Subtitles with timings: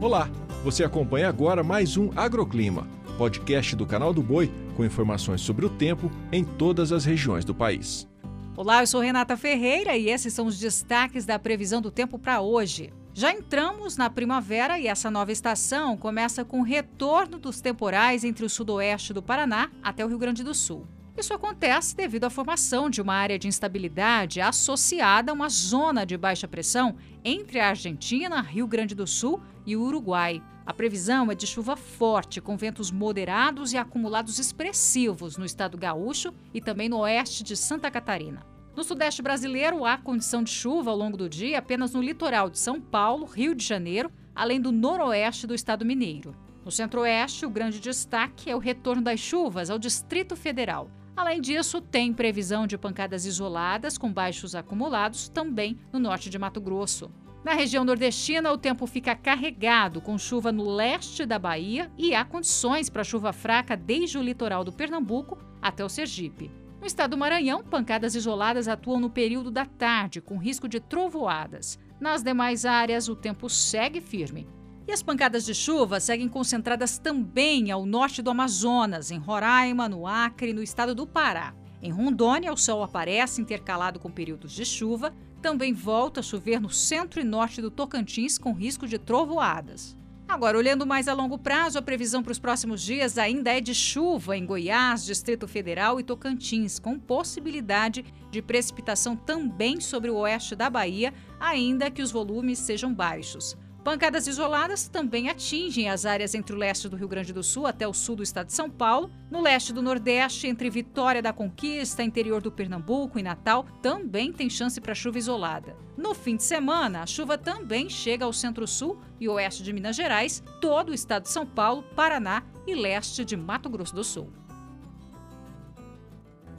[0.00, 0.30] Olá,
[0.64, 5.68] você acompanha agora mais um Agroclima, podcast do canal do Boi com informações sobre o
[5.68, 8.08] tempo em todas as regiões do país.
[8.56, 12.40] Olá, eu sou Renata Ferreira e esses são os destaques da previsão do tempo para
[12.40, 12.90] hoje.
[13.12, 18.46] Já entramos na primavera e essa nova estação começa com o retorno dos temporais entre
[18.46, 20.86] o sudoeste do Paraná até o Rio Grande do Sul.
[21.20, 26.16] Isso acontece devido à formação de uma área de instabilidade associada a uma zona de
[26.16, 30.42] baixa pressão entre a Argentina, Rio Grande do Sul e o Uruguai.
[30.64, 36.32] A previsão é de chuva forte, com ventos moderados e acumulados expressivos no estado gaúcho
[36.54, 38.42] e também no oeste de Santa Catarina.
[38.74, 42.58] No sudeste brasileiro, há condição de chuva ao longo do dia apenas no litoral de
[42.58, 46.34] São Paulo, Rio de Janeiro, além do noroeste do estado mineiro.
[46.64, 50.90] No centro-oeste, o grande destaque é o retorno das chuvas ao Distrito Federal.
[51.16, 56.60] Além disso, tem previsão de pancadas isoladas com baixos acumulados também no norte de Mato
[56.60, 57.10] Grosso.
[57.44, 62.24] Na região nordestina, o tempo fica carregado, com chuva no leste da Bahia e há
[62.24, 66.50] condições para chuva fraca desde o litoral do Pernambuco até o Sergipe.
[66.80, 71.78] No estado do Maranhão, pancadas isoladas atuam no período da tarde, com risco de trovoadas.
[71.98, 74.46] Nas demais áreas, o tempo segue firme.
[74.90, 80.04] E as pancadas de chuva seguem concentradas também ao norte do Amazonas, em Roraima, no
[80.04, 81.54] Acre e no estado do Pará.
[81.80, 85.14] Em Rondônia, o sol aparece intercalado com períodos de chuva.
[85.40, 89.96] Também volta a chover no centro e norte do Tocantins, com risco de trovoadas.
[90.26, 93.76] Agora, olhando mais a longo prazo, a previsão para os próximos dias ainda é de
[93.76, 100.56] chuva em Goiás, Distrito Federal e Tocantins, com possibilidade de precipitação também sobre o oeste
[100.56, 103.56] da Bahia, ainda que os volumes sejam baixos.
[103.82, 107.88] Pancadas isoladas também atingem as áreas entre o leste do Rio Grande do Sul até
[107.88, 112.02] o sul do estado de São Paulo, no leste do Nordeste, entre Vitória da Conquista,
[112.02, 115.74] interior do Pernambuco e Natal, também tem chance para chuva isolada.
[115.96, 120.42] No fim de semana, a chuva também chega ao centro-sul e oeste de Minas Gerais,
[120.60, 124.30] todo o estado de São Paulo, Paraná e leste de Mato Grosso do Sul.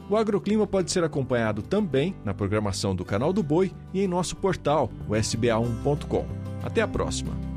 [0.09, 4.35] O agroclima pode ser acompanhado também na programação do Canal do Boi e em nosso
[4.35, 6.40] portal, o sba1.com.
[6.63, 7.50] Até a próxima!